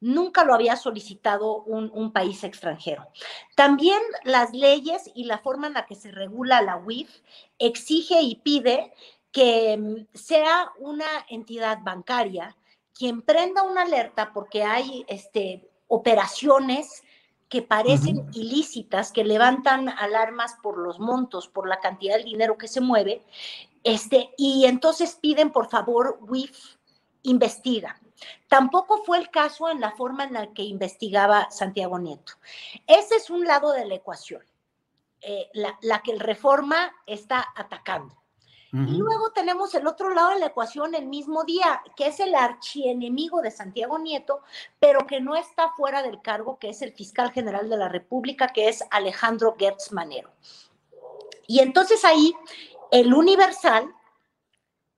nunca 0.04 0.44
lo 0.44 0.54
había 0.54 0.76
solicitado 0.76 1.62
un, 1.62 1.90
un, 1.94 2.12
país 2.12 2.44
extranjero. 2.44 3.08
También 3.56 4.00
las 4.24 4.52
leyes 4.52 5.10
y 5.14 5.24
la 5.24 5.38
forma 5.38 5.66
en 5.66 5.74
la 5.74 5.86
que 5.86 5.94
se 5.94 6.10
regula 6.10 6.60
la 6.60 6.76
UIF 6.76 7.10
exige 7.58 8.20
y 8.20 8.36
pide 8.36 8.92
que 9.32 9.76
mm, 9.76 10.06
sea 10.12 10.70
una 10.78 11.06
entidad 11.28 11.78
bancaria 11.82 12.54
quien 12.92 13.22
prenda 13.22 13.62
una 13.62 13.82
alerta 13.82 14.32
porque 14.32 14.62
hay 14.62 15.04
este, 15.08 15.68
operaciones 15.88 17.02
que 17.48 17.62
parecen 17.62 18.18
uh 18.18 18.22
-huh. 18.24 18.36
ilícitas, 18.36 19.10
que 19.10 19.24
levantan 19.24 19.88
alarmas 19.88 20.56
por 20.62 20.78
los 20.78 21.00
montos, 21.00 21.48
por 21.48 21.66
la 21.66 21.80
cantidad 21.80 22.16
de 22.16 22.24
dinero 22.24 22.58
que 22.58 22.68
se 22.68 22.80
mueve, 22.80 23.22
este, 23.84 24.30
y 24.36 24.64
entonces 24.66 25.16
piden, 25.20 25.50
por 25.50 25.68
favor, 25.68 26.18
WIF 26.22 26.76
investiga. 27.22 28.00
Tampoco 28.48 29.02
fue 29.04 29.18
el 29.18 29.30
caso 29.30 29.68
en 29.68 29.80
la 29.80 29.92
forma 29.92 30.24
en 30.24 30.34
la 30.34 30.52
que 30.52 30.62
investigaba 30.62 31.50
Santiago 31.50 31.98
Nieto. 31.98 32.34
Ese 32.86 33.16
es 33.16 33.30
un 33.30 33.44
lado 33.44 33.72
de 33.72 33.86
la 33.86 33.94
ecuación, 33.94 34.42
eh, 35.20 35.48
la, 35.52 35.78
la, 35.82 36.00
que 36.02 36.12
el 36.12 36.20
reforma 36.20 36.92
está 37.06 37.46
atacando. 37.56 38.14
Uh 38.72 38.76
-huh. 38.78 38.88
Y 38.88 38.98
luego 38.98 39.30
tenemos 39.30 39.74
el 39.74 39.86
otro 39.86 40.10
lado 40.10 40.30
de 40.30 40.40
la 40.40 40.46
ecuación 40.46 40.94
el 40.94 41.06
mismo 41.06 41.44
día, 41.44 41.82
que 41.96 42.08
es 42.08 42.18
el 42.18 42.34
archienemigo 42.34 43.40
de 43.40 43.52
Santiago 43.52 43.98
Nieto, 43.98 44.42
pero 44.80 45.06
que 45.06 45.20
no 45.20 45.36
está 45.36 45.70
fuera 45.70 46.02
del 46.02 46.20
cargo, 46.20 46.58
que 46.58 46.70
es 46.70 46.82
el 46.82 46.92
fiscal 46.92 47.30
general 47.30 47.68
de 47.68 47.76
la 47.76 47.88
República, 47.88 48.48
que 48.48 48.68
es 48.68 48.82
Alejandro 48.90 49.54
Gertz 49.56 49.92
Manero. 49.92 50.30
Y 51.46 51.60
entonces 51.60 52.04
ahí 52.04 52.34
el 52.90 53.12
Universal, 53.12 53.92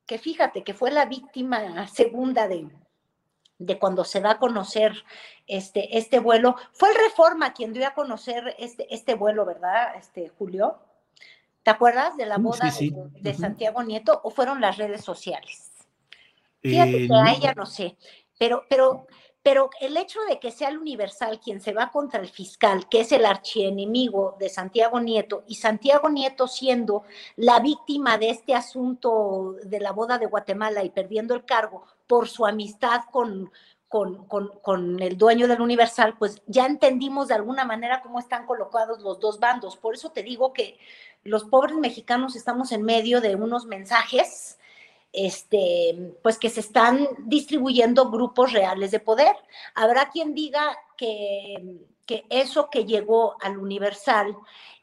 que 0.06 0.18
fíjate 0.18 0.62
que 0.62 0.74
fue 0.74 0.90
la 0.90 1.06
víctima 1.06 1.86
segunda 1.88 2.46
de, 2.48 2.68
de 3.58 3.78
cuando 3.78 4.04
se 4.04 4.20
da 4.20 4.32
a 4.32 4.38
conocer 4.38 5.04
este, 5.46 5.96
este 5.98 6.18
vuelo. 6.18 6.56
Fue 6.72 6.90
el 6.90 6.96
Reforma 6.96 7.52
quien 7.52 7.72
dio 7.72 7.86
a 7.86 7.94
conocer 7.94 8.54
este, 8.58 8.92
este 8.94 9.14
vuelo, 9.14 9.44
¿verdad, 9.44 9.96
este, 9.96 10.28
Julio? 10.28 10.78
¿Te 11.62 11.70
acuerdas 11.70 12.16
de 12.16 12.26
la 12.26 12.38
boda 12.38 12.70
sí, 12.70 12.88
sí. 12.88 12.90
de, 12.90 13.20
de 13.20 13.30
uh 13.30 13.32
-huh. 13.32 13.40
Santiago 13.40 13.82
Nieto 13.82 14.20
o 14.22 14.30
fueron 14.30 14.60
las 14.60 14.76
redes 14.76 15.02
sociales? 15.02 15.72
Fíjate 16.62 17.04
eh, 17.04 17.08
que 17.08 17.14
a 17.14 17.32
ella 17.32 17.54
no 17.54 17.66
sé, 17.66 17.96
pero, 18.38 18.64
pero, 18.68 19.06
pero 19.46 19.70
el 19.80 19.96
hecho 19.96 20.18
de 20.28 20.40
que 20.40 20.50
sea 20.50 20.70
el 20.70 20.78
Universal 20.78 21.38
quien 21.38 21.60
se 21.60 21.72
va 21.72 21.92
contra 21.92 22.18
el 22.18 22.28
fiscal, 22.28 22.88
que 22.88 23.02
es 23.02 23.12
el 23.12 23.24
archienemigo 23.24 24.34
de 24.40 24.48
Santiago 24.48 24.98
Nieto, 24.98 25.44
y 25.46 25.54
Santiago 25.54 26.08
Nieto 26.08 26.48
siendo 26.48 27.04
la 27.36 27.60
víctima 27.60 28.18
de 28.18 28.30
este 28.30 28.56
asunto 28.56 29.54
de 29.62 29.78
la 29.78 29.92
boda 29.92 30.18
de 30.18 30.26
Guatemala 30.26 30.82
y 30.82 30.90
perdiendo 30.90 31.32
el 31.32 31.44
cargo 31.44 31.84
por 32.08 32.26
su 32.26 32.44
amistad 32.44 33.02
con, 33.12 33.52
con, 33.86 34.26
con, 34.26 34.48
con, 34.62 35.00
el 35.00 35.16
dueño 35.16 35.46
del 35.46 35.60
Universal, 35.60 36.16
pues 36.18 36.42
ya 36.48 36.66
entendimos 36.66 37.28
de 37.28 37.34
alguna 37.34 37.64
manera 37.64 38.02
cómo 38.02 38.18
están 38.18 38.46
colocados 38.46 39.00
los 39.00 39.20
dos 39.20 39.38
bandos. 39.38 39.76
Por 39.76 39.94
eso 39.94 40.10
te 40.10 40.24
digo 40.24 40.52
que 40.52 40.76
los 41.22 41.44
pobres 41.44 41.76
mexicanos 41.76 42.34
estamos 42.34 42.72
en 42.72 42.82
medio 42.82 43.20
de 43.20 43.36
unos 43.36 43.64
mensajes 43.66 44.58
este, 45.16 46.12
pues 46.22 46.38
que 46.38 46.50
se 46.50 46.60
están 46.60 47.08
distribuyendo 47.24 48.10
grupos 48.10 48.52
reales 48.52 48.90
de 48.90 49.00
poder. 49.00 49.34
Habrá 49.74 50.10
quien 50.10 50.34
diga 50.34 50.78
que, 50.98 51.80
que 52.04 52.26
eso 52.28 52.68
que 52.70 52.84
llegó 52.84 53.34
al 53.40 53.56
Universal 53.56 54.36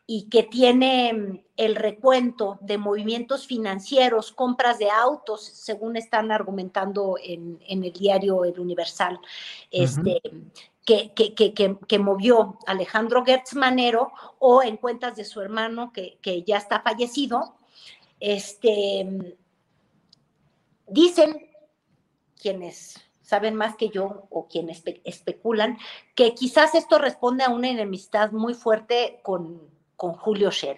y 0.08 0.30
que 0.30 0.42
tiene 0.42 1.44
el 1.56 1.76
recuento 1.76 2.58
de 2.62 2.80
movimientos 2.80 3.46
financieros, 3.46 4.32
compras 4.32 4.80
de 4.80 4.90
autos, 4.90 5.46
según 5.46 5.98
están 5.98 6.32
argumentando 6.32 7.16
en, 7.24 7.60
en 7.68 7.84
el 7.84 7.94
diario 7.94 8.44
El 8.44 8.60
Universal, 8.60 9.20
este, 9.70 10.20
uh 10.24 10.30
-huh. 10.30 10.52
que, 10.84 11.14
que, 11.14 11.36
que, 11.36 11.78
que, 11.88 12.00
movió 12.00 12.58
Alejandro 12.66 13.24
Gertz 13.24 13.54
Manero 13.54 14.12
o 14.40 14.64
en 14.64 14.78
cuentas 14.78 15.16
de 15.16 15.26
su 15.26 15.42
hermano 15.42 15.94
que, 15.94 16.18
que 16.24 16.42
ya 16.42 16.58
está 16.58 16.82
fallecido. 16.82 17.54
Este, 18.20 19.38
dicen 20.88 21.50
quienes 22.40 23.02
saben 23.22 23.56
más 23.56 23.76
que 23.76 23.90
yo 23.90 24.28
o 24.30 24.48
quienes 24.48 24.78
espe 24.78 25.02
especulan 25.06 25.78
que 26.14 26.36
quizás 26.36 26.76
esto 26.76 27.00
responde 27.00 27.44
a 27.44 27.50
una 27.50 27.70
enemistad 27.70 28.32
muy 28.32 28.54
fuerte 28.54 29.20
con, 29.24 29.62
con 29.96 30.14
Julio 30.14 30.52
Scherer. 30.52 30.78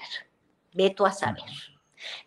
Veto 0.74 1.06
a 1.06 1.12
saber. 1.12 1.44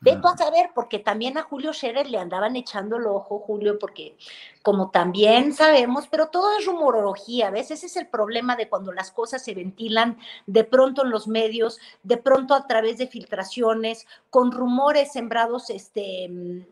Veto 0.00 0.28
a 0.28 0.36
saber, 0.36 0.70
porque 0.74 0.98
también 0.98 1.38
a 1.38 1.42
Julio 1.42 1.72
Scherer 1.72 2.10
le 2.10 2.18
andaban 2.18 2.56
echando 2.56 2.96
el 2.96 3.06
ojo, 3.06 3.38
Julio, 3.38 3.78
porque 3.78 4.16
como 4.62 4.90
también 4.90 5.54
sabemos, 5.54 6.08
pero 6.08 6.28
todo 6.28 6.58
es 6.58 6.66
rumorología, 6.66 7.50
¿ves? 7.50 7.70
Ese 7.70 7.86
es 7.86 7.96
el 7.96 8.08
problema 8.08 8.56
de 8.56 8.68
cuando 8.68 8.92
las 8.92 9.12
cosas 9.12 9.44
se 9.44 9.54
ventilan 9.54 10.18
de 10.46 10.64
pronto 10.64 11.04
en 11.04 11.10
los 11.10 11.28
medios, 11.28 11.78
de 12.02 12.16
pronto 12.16 12.54
a 12.54 12.66
través 12.66 12.98
de 12.98 13.06
filtraciones, 13.06 14.06
con 14.30 14.50
rumores 14.50 15.12
sembrados, 15.12 15.70
este 15.70 16.66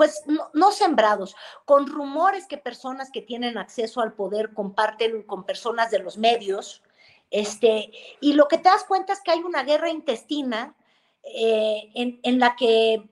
pues 0.00 0.22
no, 0.54 0.72
sembrados, 0.72 1.36
con 1.66 1.86
rumores 1.86 2.46
que 2.46 2.56
personas 2.56 3.10
que 3.10 3.20
tienen 3.20 3.58
acceso 3.58 4.00
al 4.00 4.14
poder 4.14 4.54
comparten 4.54 5.24
con 5.24 5.44
personas 5.44 5.90
de 5.90 5.98
los 5.98 6.16
medios, 6.16 6.82
este, 7.30 7.92
y 8.18 8.32
lo 8.32 8.48
que 8.48 8.56
te 8.56 8.70
das 8.70 8.84
cuenta 8.84 9.12
es 9.12 9.20
que 9.20 9.30
hay 9.30 9.40
una 9.40 9.62
guerra 9.62 9.90
intestina 9.90 10.74
eh, 11.22 11.90
en, 11.94 12.38
la 12.38 12.56
que 12.56 13.10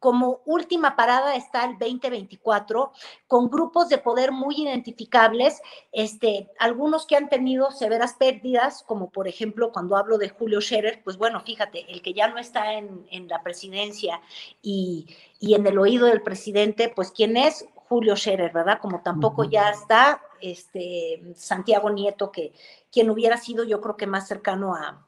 como 0.00 0.40
última 0.46 0.96
parada 0.96 1.36
está 1.36 1.64
el 1.66 1.78
2024, 1.78 2.90
con 3.28 3.50
grupos 3.50 3.90
de 3.90 3.98
poder 3.98 4.32
muy 4.32 4.62
identificables, 4.62 5.60
este, 5.92 6.50
algunos 6.58 7.06
que 7.06 7.16
han 7.16 7.28
tenido 7.28 7.70
severas 7.70 8.14
pérdidas, 8.14 8.82
como 8.82 9.10
por 9.10 9.28
ejemplo 9.28 9.70
cuando 9.72 9.96
hablo 9.96 10.16
de 10.16 10.30
Julio 10.30 10.62
Scherer, 10.62 11.02
pues 11.04 11.18
bueno, 11.18 11.40
fíjate, 11.40 11.84
el 11.92 12.00
que 12.00 12.14
ya 12.14 12.28
no 12.28 12.38
está 12.38 12.72
en, 12.72 13.06
en 13.10 13.28
la 13.28 13.42
presidencia 13.42 14.22
y, 14.62 15.06
y, 15.38 15.54
en 15.54 15.66
el 15.66 15.78
oído 15.78 16.06
del 16.06 16.22
presidente, 16.22 16.88
pues 16.88 17.12
¿quién 17.12 17.36
es? 17.36 17.66
Julio 17.74 18.16
Scherer, 18.16 18.52
¿verdad? 18.52 18.78
Como 18.80 19.02
tampoco 19.02 19.44
ya 19.44 19.68
está 19.68 20.22
este, 20.40 21.20
Santiago 21.34 21.90
Nieto, 21.90 22.32
que 22.32 22.54
quien 22.90 23.10
hubiera 23.10 23.36
sido 23.36 23.64
yo 23.64 23.82
creo 23.82 23.96
que 23.96 24.06
más 24.06 24.26
cercano 24.26 24.74
a, 24.74 25.06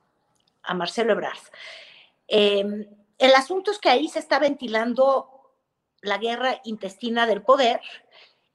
Marcelo 0.75 1.13
Ebrard. 1.13 1.39
Em, 2.29 2.87
el 3.23 3.35
asunto 3.35 3.71
es 3.71 3.79
que 3.79 3.89
ahí 3.89 4.09
se 4.09 4.19
está 4.19 4.41
ventilando 4.41 5.29
la 6.01 6.19
guerra 6.19 6.61
intestina 6.65 7.25
del 7.27 7.43
poder 7.43 7.81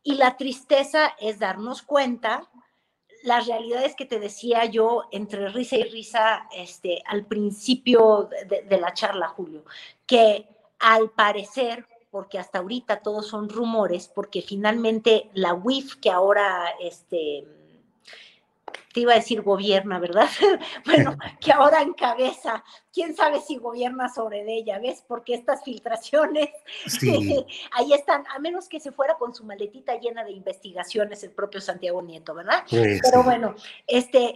y 0.04 0.16
la 0.16 0.36
tristeza 0.36 1.16
es 1.20 1.40
darnos 1.40 1.82
cuenta 1.82 2.50
las 3.24 3.48
realidades 3.48 3.96
que 3.96 4.06
te 4.06 4.20
decía 4.20 4.66
yo 4.66 5.06
entre 5.12 5.48
risa 5.50 5.78
y 5.78 5.84
risa 5.84 6.50
este, 6.54 7.02
al 7.08 7.26
principio 7.26 8.30
de 8.46 8.78
la 8.78 8.94
charla, 8.94 9.30
Julio, 9.30 9.64
que 10.06 10.48
al 10.80 11.12
parecer 11.12 11.88
porque 12.12 12.38
hasta 12.38 12.60
ahorita 12.60 13.02
todos 13.02 13.28
son 13.28 13.50
rumores, 13.50 14.08
porque 14.08 14.42
finalmente 14.42 15.30
la 15.34 15.54
WIF 15.54 15.96
que 15.96 16.10
ahora, 16.10 16.74
este, 16.82 17.46
te 18.98 19.02
iba 19.02 19.12
a 19.14 19.18
decir 19.18 19.44
gobierna, 19.44 20.00
¿verdad? 20.00 20.28
bueno, 20.86 21.16
que 21.40 21.52
ahora 21.52 21.84
encabeza, 21.84 22.64
quién 22.92 23.16
sabe 23.16 23.40
si 23.42 23.58
gobierna 23.58 24.10
sobre 24.10 24.44
ella, 24.52 24.80
¿ves? 24.80 25.04
Porque 25.08 25.36
estas 25.36 25.64
filtraciones, 25.64 26.50
ahí 27.74 27.94
están, 27.94 28.24
a 28.34 28.40
menos 28.40 28.68
que 28.68 28.80
se 28.80 28.92
fuera 28.92 29.14
con 29.20 29.36
su 29.36 29.44
maletita 29.46 30.00
llena 30.00 30.24
de 30.24 30.32
investigaciones 30.32 31.24
el 31.24 31.30
propio 31.30 31.62
Santiago 31.62 32.02
Nieto, 32.02 32.34
¿verdad? 32.34 32.64
Pero 32.72 33.22
bueno, 33.22 33.54
este, 33.86 34.34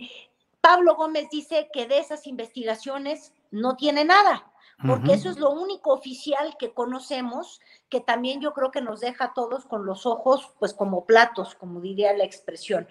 Pablo 0.62 0.94
Gómez 0.94 1.28
dice 1.32 1.72
que 1.74 1.88
de 1.88 1.98
esas 1.98 2.28
investigaciones 2.28 3.34
no 3.50 3.76
tiene 3.78 4.06
nada 4.06 4.46
porque 4.88 5.14
eso 5.14 5.30
es 5.30 5.38
lo 5.38 5.52
único 5.52 5.94
oficial 5.94 6.56
que 6.58 6.74
conocemos, 6.74 7.62
que 7.88 8.02
también 8.02 8.42
yo 8.42 8.52
creo 8.54 8.72
que 8.72 8.82
nos 8.82 9.00
deja 9.00 9.26
a 9.26 9.34
todos 9.36 9.66
con 9.66 9.86
los 9.86 10.08
ojos, 10.08 10.54
pues 10.58 10.74
como 10.74 11.06
platos, 11.06 11.54
como 11.54 11.82
diría 11.82 12.18
la 12.18 12.24
expresión. 12.24 12.88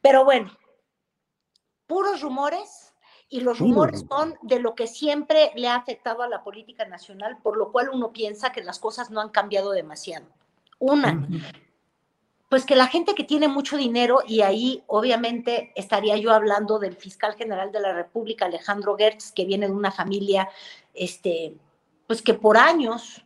Pero 0.00 0.24
bueno, 0.24 0.56
puros 1.86 2.20
rumores, 2.20 2.94
y 3.28 3.40
los 3.40 3.58
rumores 3.58 4.04
son 4.08 4.36
de 4.42 4.60
lo 4.60 4.74
que 4.74 4.86
siempre 4.86 5.50
le 5.56 5.68
ha 5.68 5.76
afectado 5.76 6.22
a 6.22 6.28
la 6.28 6.44
política 6.44 6.84
nacional, 6.84 7.38
por 7.42 7.56
lo 7.56 7.72
cual 7.72 7.90
uno 7.92 8.12
piensa 8.12 8.52
que 8.52 8.62
las 8.62 8.78
cosas 8.78 9.10
no 9.10 9.20
han 9.20 9.30
cambiado 9.30 9.72
demasiado. 9.72 10.26
Una, 10.78 11.26
pues 12.48 12.64
que 12.64 12.76
la 12.76 12.86
gente 12.86 13.16
que 13.16 13.24
tiene 13.24 13.48
mucho 13.48 13.76
dinero, 13.76 14.20
y 14.26 14.42
ahí 14.42 14.84
obviamente 14.86 15.72
estaría 15.74 16.16
yo 16.16 16.32
hablando 16.32 16.78
del 16.78 16.94
fiscal 16.94 17.34
general 17.34 17.72
de 17.72 17.80
la 17.80 17.92
República, 17.92 18.44
Alejandro 18.44 18.96
Gertz, 18.96 19.32
que 19.32 19.44
viene 19.44 19.66
de 19.66 19.72
una 19.72 19.90
familia, 19.90 20.48
este, 20.92 21.56
pues 22.06 22.22
que 22.22 22.34
por 22.34 22.56
años, 22.56 23.24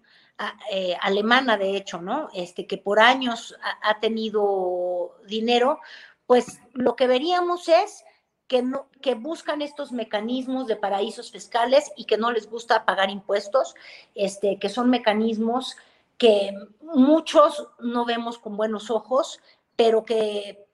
eh, 0.71 0.97
alemana 1.03 1.59
de 1.59 1.77
hecho, 1.77 2.00
¿no? 2.00 2.29
Este, 2.33 2.67
que 2.67 2.79
por 2.79 3.00
años 3.00 3.55
ha, 3.83 3.99
tenido 4.00 5.17
dinero, 5.27 5.81
pues 6.27 6.61
lo 6.73 6.97
que 6.97 7.07
veríamos 7.07 7.69
es 7.69 8.05
que, 8.49 8.62
no, 8.62 8.87
que 9.02 9.14
buscan 9.14 9.62
estos 9.62 9.93
mecanismos 9.93 10.67
de 10.67 10.76
paraísos 10.76 11.31
fiscales 11.31 11.93
y 11.97 12.05
que 12.07 12.17
no 12.17 12.33
les 12.33 12.50
gusta 12.50 12.85
pagar 12.85 13.11
impuestos, 13.11 13.75
este, 14.14 14.59
que 14.59 14.71
son 14.71 14.90
mecanismos 14.90 15.76
que 16.17 16.52
muchos 16.81 17.69
no 17.78 18.05
vemos 18.05 18.38
con 18.38 18.57
buenos 18.57 18.90
ojos, 18.90 19.40
pero 19.76 20.05
que 20.05 20.67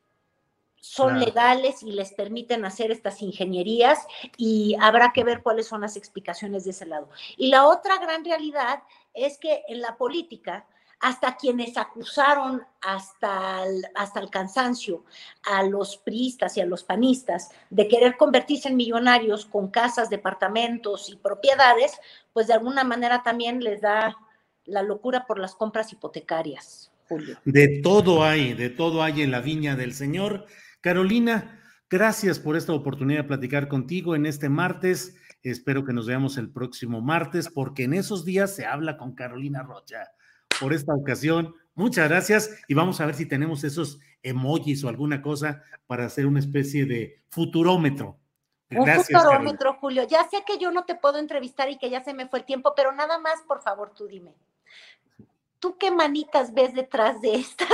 son 0.80 1.18
legales 1.18 1.82
y 1.82 1.92
les 1.92 2.12
permiten 2.12 2.64
hacer 2.66 2.90
estas 2.90 3.22
ingenierías 3.22 4.06
y 4.36 4.76
habrá 4.80 5.12
que 5.14 5.24
ver 5.24 5.42
cuáles 5.42 5.66
son 5.66 5.80
las 5.80 5.96
explicaciones 5.96 6.64
de 6.64 6.72
ese 6.72 6.84
lado. 6.84 7.08
Y 7.38 7.48
la 7.48 7.66
otra 7.66 7.96
gran 7.98 8.22
realidad 8.24 8.82
es 9.14 9.38
que 9.38 9.62
en 9.68 9.80
la 9.80 9.96
política, 9.96 10.66
hasta 11.00 11.36
quienes 11.36 11.76
acusaron 11.76 12.62
hasta 12.80 13.64
el, 13.64 13.84
hasta 13.94 14.20
el 14.20 14.30
cansancio 14.30 15.04
a 15.42 15.62
los 15.62 15.96
priistas 15.98 16.56
y 16.56 16.60
a 16.60 16.66
los 16.66 16.84
panistas 16.84 17.50
de 17.70 17.88
querer 17.88 18.16
convertirse 18.16 18.68
en 18.68 18.76
millonarios 18.76 19.44
con 19.46 19.70
casas, 19.70 20.10
departamentos 20.10 21.10
y 21.10 21.16
propiedades, 21.16 21.92
pues 22.32 22.46
de 22.46 22.54
alguna 22.54 22.84
manera 22.84 23.22
también 23.22 23.62
les 23.62 23.80
da 23.80 24.16
la 24.64 24.82
locura 24.82 25.26
por 25.26 25.38
las 25.38 25.54
compras 25.54 25.92
hipotecarias, 25.92 26.90
Julio. 27.08 27.38
De 27.44 27.80
todo 27.82 28.24
hay, 28.24 28.54
de 28.54 28.70
todo 28.70 29.02
hay 29.02 29.22
en 29.22 29.30
la 29.30 29.40
viña 29.40 29.76
del 29.76 29.92
Señor. 29.92 30.46
Carolina, 30.80 31.62
gracias 31.90 32.38
por 32.38 32.56
esta 32.56 32.72
oportunidad 32.72 33.22
de 33.22 33.28
platicar 33.28 33.68
contigo 33.68 34.14
en 34.14 34.26
este 34.26 34.48
martes. 34.48 35.16
Espero 35.42 35.84
que 35.84 35.92
nos 35.92 36.06
veamos 36.06 36.38
el 36.38 36.50
próximo 36.50 37.02
martes, 37.02 37.50
porque 37.50 37.84
en 37.84 37.92
esos 37.92 38.24
días 38.24 38.54
se 38.54 38.64
habla 38.64 38.96
con 38.96 39.14
Carolina 39.14 39.62
Rocha. 39.62 40.10
Por 40.60 40.72
esta 40.72 40.94
ocasión, 40.94 41.54
muchas 41.74 42.08
gracias 42.08 42.50
y 42.68 42.74
vamos 42.74 43.00
a 43.00 43.06
ver 43.06 43.14
si 43.14 43.26
tenemos 43.26 43.64
esos 43.64 44.00
emojis 44.22 44.84
o 44.84 44.88
alguna 44.88 45.22
cosa 45.22 45.62
para 45.86 46.06
hacer 46.06 46.26
una 46.26 46.40
especie 46.40 46.86
de 46.86 47.22
futurómetro. 47.28 48.18
Gracias, 48.70 49.10
Un 49.10 49.20
futurómetro, 49.20 49.74
Julio. 49.74 50.06
Ya 50.08 50.28
sé 50.28 50.42
que 50.46 50.58
yo 50.58 50.70
no 50.70 50.84
te 50.84 50.94
puedo 50.94 51.18
entrevistar 51.18 51.70
y 51.70 51.78
que 51.78 51.90
ya 51.90 52.02
se 52.02 52.14
me 52.14 52.28
fue 52.28 52.40
el 52.40 52.44
tiempo, 52.44 52.72
pero 52.74 52.92
nada 52.92 53.18
más, 53.18 53.42
por 53.46 53.62
favor, 53.62 53.92
tú 53.94 54.06
dime. 54.06 54.34
¿tú 55.64 55.78
qué 55.78 55.90
manitas 55.90 56.52
ves 56.52 56.74
detrás 56.74 57.22
de 57.22 57.36
estas, 57.36 57.68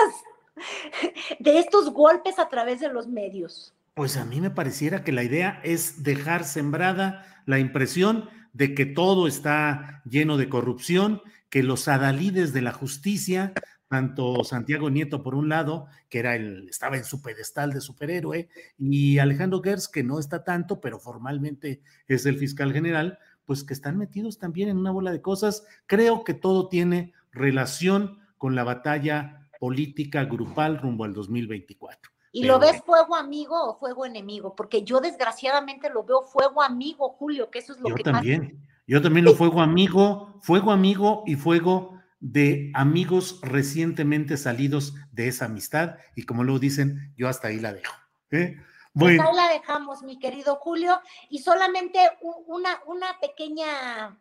de 1.40 1.58
estos 1.58 1.92
golpes 1.92 2.38
a 2.38 2.48
través 2.48 2.78
de 2.78 2.88
los 2.88 3.08
medios? 3.08 3.74
Pues 3.94 4.16
a 4.16 4.24
mí 4.24 4.40
me 4.40 4.52
pareciera 4.52 5.02
que 5.02 5.10
la 5.10 5.24
idea 5.24 5.60
es 5.64 6.04
dejar 6.04 6.44
sembrada 6.44 7.42
la 7.46 7.58
impresión 7.58 8.30
de 8.52 8.76
que 8.76 8.86
todo 8.86 9.26
está 9.26 10.02
lleno 10.08 10.36
de 10.36 10.48
corrupción, 10.48 11.20
que 11.50 11.62
los 11.62 11.88
adalides 11.88 12.52
de 12.52 12.62
la 12.62 12.72
justicia, 12.72 13.52
tanto 13.88 14.44
Santiago 14.44 14.88
Nieto 14.88 15.22
por 15.22 15.34
un 15.34 15.48
lado, 15.48 15.86
que 16.08 16.20
era 16.20 16.36
el, 16.36 16.68
estaba 16.68 16.96
en 16.96 17.04
su 17.04 17.20
pedestal 17.20 17.72
de 17.72 17.80
superhéroe, 17.80 18.48
y 18.78 19.18
Alejandro 19.18 19.60
Gers, 19.60 19.88
que 19.88 20.04
no 20.04 20.20
está 20.20 20.44
tanto, 20.44 20.80
pero 20.80 21.00
formalmente 21.00 21.82
es 22.06 22.24
el 22.24 22.38
fiscal 22.38 22.72
general, 22.72 23.18
pues 23.44 23.64
que 23.64 23.74
están 23.74 23.98
metidos 23.98 24.38
también 24.38 24.68
en 24.68 24.78
una 24.78 24.92
bola 24.92 25.10
de 25.10 25.20
cosas. 25.20 25.64
Creo 25.86 26.22
que 26.22 26.34
todo 26.34 26.68
tiene 26.68 27.12
relación 27.32 28.20
con 28.38 28.54
la 28.54 28.62
batalla 28.62 29.48
política 29.58 30.24
grupal 30.24 30.78
rumbo 30.78 31.04
al 31.04 31.12
2024. 31.12 32.12
¿Y 32.32 32.44
lo 32.44 32.60
ves 32.60 32.80
fuego 32.82 33.16
amigo 33.16 33.60
o 33.60 33.74
fuego 33.76 34.06
enemigo? 34.06 34.54
Porque 34.54 34.84
yo 34.84 35.00
desgraciadamente 35.00 35.90
lo 35.90 36.04
veo 36.04 36.22
fuego 36.22 36.62
amigo, 36.62 37.08
Julio, 37.10 37.50
que 37.50 37.58
eso 37.58 37.72
es 37.72 37.80
lo 37.80 37.88
yo 37.88 37.96
que 37.96 38.04
también. 38.04 38.69
Yo 38.90 39.00
también 39.00 39.24
lo 39.24 39.36
fuego 39.36 39.60
amigo, 39.60 40.40
fuego 40.42 40.72
amigo 40.72 41.22
y 41.24 41.36
fuego 41.36 42.02
de 42.18 42.72
amigos 42.74 43.38
recientemente 43.40 44.36
salidos 44.36 44.94
de 45.12 45.28
esa 45.28 45.44
amistad. 45.44 45.94
Y 46.16 46.26
como 46.26 46.42
luego 46.42 46.58
dicen, 46.58 47.14
yo 47.16 47.28
hasta 47.28 47.46
ahí 47.46 47.60
la 47.60 47.72
dejo. 47.72 47.94
¿eh? 48.32 48.56
Pues 48.92 49.20
ahí 49.20 49.36
la 49.36 49.48
dejamos, 49.50 50.02
mi 50.02 50.18
querido 50.18 50.56
Julio. 50.56 51.00
Y 51.28 51.38
solamente 51.38 52.00
una, 52.48 52.82
una 52.84 53.16
pequeña, 53.20 54.18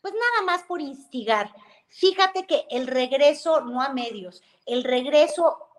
pues 0.00 0.14
nada 0.14 0.46
más 0.46 0.62
por 0.68 0.80
instigar. 0.80 1.52
Fíjate 1.88 2.46
que 2.46 2.66
el 2.70 2.86
regreso, 2.86 3.62
no 3.62 3.82
a 3.82 3.92
medios, 3.92 4.40
el 4.66 4.84
regreso 4.84 5.69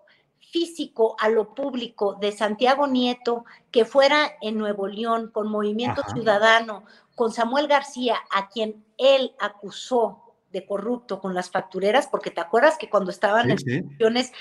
físico 0.52 1.16
a 1.18 1.30
lo 1.30 1.54
público 1.54 2.14
de 2.20 2.30
Santiago 2.30 2.86
Nieto, 2.86 3.46
que 3.70 3.86
fuera 3.86 4.32
en 4.42 4.58
Nuevo 4.58 4.86
León 4.86 5.30
con 5.32 5.48
Movimiento 5.48 6.02
Ciudadano, 6.12 6.84
con 7.14 7.32
Samuel 7.32 7.66
García, 7.66 8.16
a 8.30 8.48
quien 8.48 8.84
él 8.98 9.32
acusó 9.40 10.34
de 10.52 10.66
corrupto 10.66 11.20
con 11.20 11.34
las 11.34 11.50
factureras, 11.50 12.06
porque 12.06 12.30
te 12.30 12.42
acuerdas 12.42 12.76
que 12.76 12.90
cuando 12.90 13.10
estaban 13.10 13.50
en 13.50 13.56
elecciones, 13.66 14.32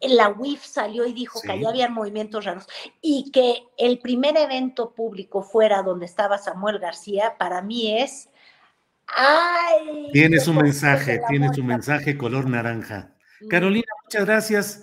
la 0.00 0.28
UIF 0.28 0.64
salió 0.64 1.06
y 1.06 1.12
dijo 1.12 1.40
que 1.40 1.52
allá 1.52 1.68
había 1.68 1.88
movimientos 1.88 2.44
raros 2.44 2.66
y 3.00 3.30
que 3.30 3.62
el 3.78 4.00
primer 4.00 4.36
evento 4.36 4.90
público 4.90 5.42
fuera 5.42 5.82
donde 5.82 6.06
estaba 6.06 6.36
Samuel 6.36 6.80
García, 6.80 7.36
para 7.38 7.62
mí 7.62 7.96
es 7.96 8.28
tiene 10.12 10.40
su 10.40 10.52
mensaje, 10.52 11.20
tiene 11.28 11.52
su 11.54 11.62
mensaje 11.62 12.18
color 12.18 12.48
naranja. 12.48 13.14
Carolina, 13.48 13.86
muchas 14.02 14.24
gracias 14.24 14.82